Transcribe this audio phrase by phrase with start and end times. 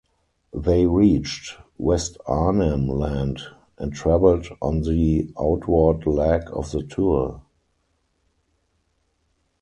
[0.55, 3.39] They reached West Arnhem Land
[3.77, 7.43] and travelled on the outward leg of the tour.